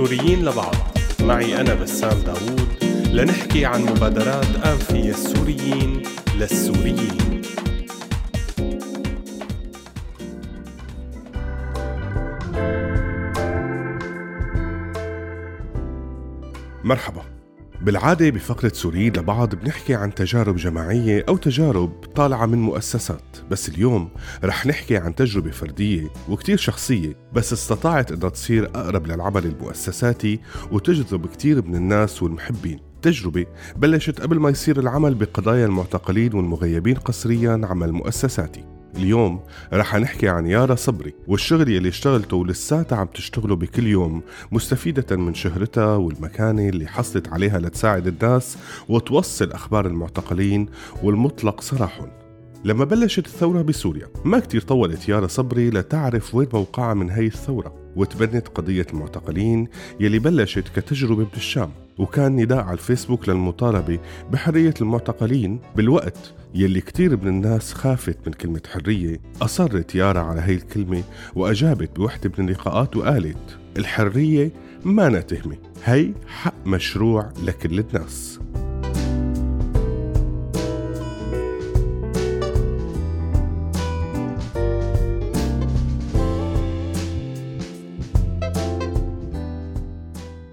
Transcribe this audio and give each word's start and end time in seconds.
سوريين 0.00 0.44
لبعض. 0.44 0.74
معي 1.20 1.60
أنا 1.60 1.74
بسام 1.74 2.18
داوود. 2.22 2.84
لنحكي 3.12 3.66
عن 3.66 3.82
مبادرات 3.82 4.46
آنفية 4.66 5.10
السوريين 5.10 6.02
للسوريين. 6.36 7.42
مرحبا. 16.84 17.29
بالعادة 17.82 18.30
بفقرة 18.30 18.72
سوريين 18.74 19.12
لبعض 19.16 19.54
بنحكي 19.54 19.94
عن 19.94 20.14
تجارب 20.14 20.56
جماعية 20.56 21.24
أو 21.28 21.36
تجارب 21.36 21.92
طالعة 22.16 22.46
من 22.46 22.58
مؤسسات. 22.58 23.36
بس 23.50 23.68
اليوم 23.68 24.08
رح 24.44 24.66
نحكي 24.66 24.96
عن 24.96 25.14
تجربة 25.14 25.50
فردية 25.50 26.08
وكتير 26.28 26.56
شخصية. 26.56 27.16
بس 27.32 27.52
استطاعت 27.52 28.12
أنها 28.12 28.28
تصير 28.28 28.64
أقرب 28.64 29.06
للعمل 29.06 29.46
المؤسساتي 29.46 30.40
وتجذب 30.72 31.26
كتير 31.26 31.62
من 31.66 31.74
الناس 31.74 32.22
والمحبين. 32.22 32.80
تجربة 33.02 33.46
بلشت 33.76 34.20
قبل 34.20 34.38
ما 34.38 34.50
يصير 34.50 34.80
العمل 34.80 35.14
بقضايا 35.14 35.66
المعتقلين 35.66 36.34
والمغيبين 36.34 36.94
قسريا 36.94 37.60
عمل 37.64 37.92
مؤسساتي. 37.92 38.79
اليوم 38.96 39.40
رح 39.72 39.96
نحكي 39.96 40.28
عن 40.28 40.46
يارا 40.46 40.74
صبري 40.74 41.14
والشغل 41.26 41.68
يلي 41.68 41.88
اشتغلته 41.88 42.36
ولساتها 42.36 42.98
عم 42.98 43.06
تشتغله 43.06 43.56
بكل 43.56 43.86
يوم 43.86 44.22
مستفيدة 44.52 45.16
من 45.16 45.34
شهرتها 45.34 45.96
والمكانة 45.96 46.68
اللي 46.68 46.86
حصلت 46.86 47.28
عليها 47.28 47.58
لتساعد 47.58 48.06
الناس 48.06 48.58
وتوصل 48.88 49.52
أخبار 49.52 49.86
المعتقلين 49.86 50.66
والمطلق 51.02 51.60
سراحهم 51.60 52.08
لما 52.64 52.84
بلشت 52.84 53.26
الثورة 53.26 53.62
بسوريا 53.62 54.08
ما 54.24 54.38
كتير 54.38 54.60
طولت 54.60 55.08
يارا 55.08 55.26
صبري 55.26 55.70
لتعرف 55.70 56.34
وين 56.34 56.48
موقعها 56.52 56.94
من 56.94 57.10
هي 57.10 57.26
الثورة. 57.26 57.79
وتبنت 57.96 58.48
قضية 58.48 58.86
المعتقلين 58.92 59.68
يلي 60.00 60.18
بلشت 60.18 60.68
كتجربة 60.76 61.26
بالشام 61.32 61.70
وكان 61.98 62.36
نداء 62.36 62.58
على 62.58 62.72
الفيسبوك 62.72 63.28
للمطالبة 63.28 63.98
بحرية 64.32 64.74
المعتقلين 64.80 65.60
بالوقت 65.76 66.34
يلي 66.54 66.80
كتير 66.80 67.16
من 67.16 67.28
الناس 67.28 67.72
خافت 67.72 68.18
من 68.26 68.32
كلمة 68.32 68.60
حرية 68.72 69.20
أصرت 69.42 69.94
يارا 69.94 70.20
على 70.20 70.40
هاي 70.40 70.54
الكلمة 70.54 71.02
وأجابت 71.34 71.96
بوحدة 71.96 72.32
من 72.38 72.48
اللقاءات 72.48 72.96
وقالت 72.96 73.58
الحرية 73.76 74.52
ما 74.84 75.08
نتهمة 75.08 75.56
هي 75.84 76.12
حق 76.26 76.66
مشروع 76.66 77.32
لكل 77.42 77.78
الناس. 77.78 78.40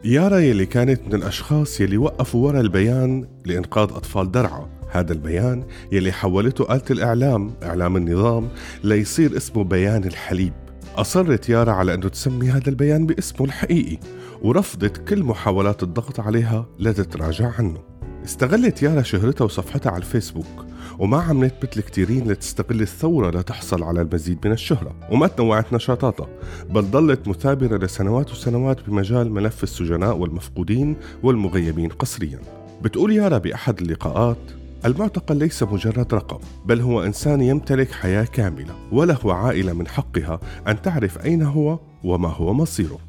يارا 0.04 0.38
يلي 0.38 0.66
كانت 0.66 1.02
من 1.08 1.14
الأشخاص 1.14 1.82
يلي 1.82 1.98
وقفوا 1.98 2.48
ورا 2.48 2.62
البيان 2.62 3.28
لإنقاذ 3.46 3.84
أطفال 3.84 4.32
درعا. 4.32 4.70
هذا 4.92 5.14
البيان 5.14 5.64
يلي 5.92 6.12
حولته 6.12 6.76
آلة 6.76 6.84
الإعلام 6.92 7.54
إعلام 7.64 7.98
النظام 7.98 8.50
ليصير 8.84 9.38
اسمه 9.38 9.64
بيان 9.64 10.04
الحليب. 10.04 10.54
أصرت 10.96 11.50
يارا 11.50 11.72
على 11.72 11.94
أنه 11.94 12.10
تسمي 12.10 12.50
هذا 12.50 12.70
البيان 12.70 13.06
باسمه 13.06 13.46
الحقيقي 13.46 13.98
ورفضت 14.42 14.98
كل 15.10 15.24
محاولات 15.24 15.84
الضغط 15.84 16.20
عليها 16.20 16.66
لتتراجع 16.80 17.52
عنه. 17.60 17.80
استغلت 18.26 18.84
يارا 18.84 19.02
شهرتها 19.02 19.46
وصفحتها 19.46 19.92
على 19.92 20.02
الفيسبوك. 20.02 20.67
وما 21.00 21.22
عملت 21.22 21.54
مثل 21.64 21.82
كثيرين 21.82 22.32
لتستغل 22.32 22.82
الثورة 22.82 23.40
لتحصل 23.40 23.84
على 23.84 24.02
المزيد 24.02 24.48
من 24.48 24.52
الشهرة. 24.52 24.96
وما 25.12 25.28
تنوعت 25.28 25.74
نشاطاتها 25.74 26.28
بل 26.70 26.82
ظلت 26.82 27.28
مثابرة 27.28 27.78
لسنوات 27.78 28.32
وسنوات 28.32 28.90
بمجال 28.90 29.32
ملف 29.32 29.64
السجناء 29.64 30.18
والمفقودين 30.18 30.96
والمغيبين 31.24 31.90
قسريا. 31.90 32.40
بتقول 32.82 33.12
يارا 33.12 33.38
بأحد 33.38 33.82
اللقاءات 33.82 34.38
المعتقل 34.86 35.38
ليس 35.38 35.64
مجرد 35.64 36.14
رقم 36.14 36.40
بل 36.66 36.82
هو 36.82 37.04
إنسان 37.04 37.42
يمتلك 37.42 37.92
حياة 37.92 38.24
كاملة 38.24 38.76
وله 38.92 39.34
عائلة 39.34 39.74
من 39.74 39.88
حقها 39.88 40.40
أن 40.68 40.82
تعرف 40.82 41.26
أين 41.26 41.42
هو 41.42 41.80
وما 42.04 42.30
هو 42.30 42.54
مصيره. 42.54 43.00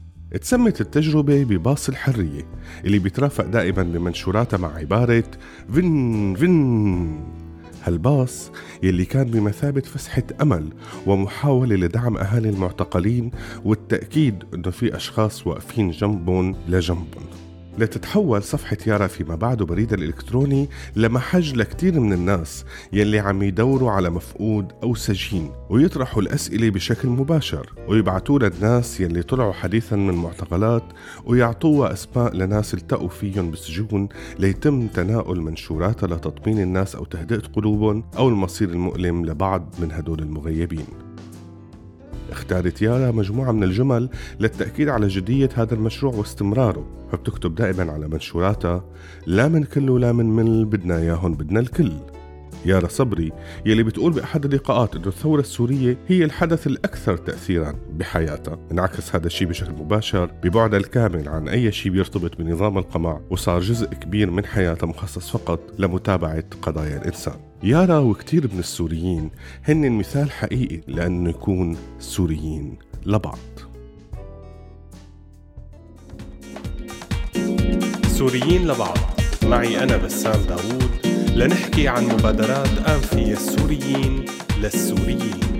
تسمت 0.40 0.80
التجربة 0.80 1.44
بباص 1.44 1.88
الحرية 1.88 2.46
اللي 2.84 2.98
بيترافق 2.98 3.44
دائما 3.46 3.82
بمنشوراتها 3.82 4.56
مع 4.56 4.74
عبارة 4.74 5.24
فن 5.72 6.34
فن. 6.38 7.47
هالباص 7.88 8.50
يلي 8.82 9.04
كان 9.04 9.30
بمثابة 9.30 9.80
فسحة 9.80 10.22
أمل 10.42 10.68
ومحاولة 11.06 11.76
لدعم 11.76 12.16
أهالي 12.16 12.48
المعتقلين 12.48 13.30
والتأكيد 13.64 14.44
أنه 14.54 14.70
في 14.70 14.96
أشخاص 14.96 15.46
واقفين 15.46 15.90
جنبهم 15.90 16.56
لجنبهم. 16.68 17.47
لتتحول 17.78 18.42
صفحة 18.42 18.76
يارا 18.86 19.06
فيما 19.06 19.34
بعد 19.34 19.62
بريدها 19.62 19.98
الإلكتروني 19.98 20.68
لمحج 20.96 21.54
لكتير 21.54 22.00
من 22.00 22.12
الناس 22.12 22.64
يلي 22.92 23.18
عم 23.18 23.42
يدوروا 23.42 23.90
على 23.90 24.10
مفقود 24.10 24.72
أو 24.82 24.94
سجين 24.94 25.50
ويطرحوا 25.70 26.22
الأسئلة 26.22 26.70
بشكل 26.70 27.08
مباشر. 27.08 27.72
ويبعتوا 27.88 28.38
للناس 28.38 29.00
يلي 29.00 29.22
طلعوا 29.22 29.52
حديثا 29.52 29.96
من 29.96 30.14
معتقلات 30.14 30.84
ويعطوها 31.24 31.92
أسماء 31.92 32.36
لناس 32.36 32.74
التقوا 32.74 33.08
فيهم 33.08 33.50
بالسجون 33.50 34.08
ليتم 34.38 34.86
تناول 34.86 35.40
منشوراتها 35.40 36.06
لتطمين 36.06 36.60
الناس 36.60 36.96
أو 36.96 37.04
تهدئة 37.04 37.42
قلوبهم 37.52 38.04
أو 38.16 38.28
المصير 38.28 38.68
المؤلم 38.68 39.26
لبعض 39.26 39.74
من 39.78 39.92
هدول 39.92 40.20
المغيبين. 40.20 41.07
اختارت 42.38 42.82
يارا 42.82 43.10
مجموعة 43.10 43.52
من 43.52 43.62
الجمل 43.62 44.08
للتأكيد 44.40 44.88
على 44.88 45.08
جدية 45.08 45.48
هذا 45.54 45.74
المشروع 45.74 46.14
واستمراره 46.14 46.86
فبتكتب 47.12 47.54
دائما 47.54 47.92
على 47.92 48.08
منشوراتها 48.08 48.84
لا 49.26 49.48
من 49.48 49.64
كل 49.64 49.90
ولا 49.90 50.12
من 50.12 50.26
مل 50.36 50.64
بدنا 50.64 50.96
اياهم 50.96 51.34
بدنا 51.34 51.60
الكل. 51.60 51.92
يارا 52.66 52.88
صبري 52.88 53.32
يلي 53.66 53.82
بتقول 53.82 54.12
بأحد 54.12 54.44
اللقاءات 54.44 54.96
أنه 54.96 55.06
الثورة 55.06 55.40
السورية 55.40 55.96
هي 56.08 56.24
الحدث 56.24 56.66
الأكثر 56.66 57.16
تأثيرا 57.16 57.74
بحياتها. 57.92 58.58
انعكس 58.72 59.14
هذا 59.14 59.26
الشيء 59.26 59.48
بشكل 59.48 59.72
مباشر 59.72 60.30
ببعدها 60.42 60.78
الكامل 60.78 61.28
عن 61.28 61.48
أي 61.48 61.72
شيء 61.72 61.92
بيرتبط 61.92 62.36
بنظام 62.38 62.78
القمع 62.78 63.20
وصار 63.30 63.60
جزء 63.60 63.86
كبير 63.86 64.30
من 64.30 64.44
حياتها 64.44 64.86
مخصص 64.86 65.30
فقط 65.30 65.60
لمتابعة 65.78 66.44
قضايا 66.62 66.96
الإنسان. 66.96 67.34
يارا 67.62 67.98
وكتير 67.98 68.48
من 68.52 68.58
السوريين 68.58 69.30
هن 69.64 69.92
مثال 69.92 70.30
حقيقي 70.30 70.80
لأنه 70.86 71.30
يكون 71.30 71.76
سوريين 71.98 72.78
لبعض. 73.06 73.38
سوريين 78.06 78.68
لبعض. 78.68 78.98
معي 79.42 79.82
أنا 79.82 79.96
بسام 79.96 80.42
داوود. 80.42 80.97
لنحكي 81.38 81.88
عن 81.88 82.04
مبادرات 82.04 82.78
آنفية 82.88 83.32
السوريين 83.32 84.24
للسوريين. 84.62 85.57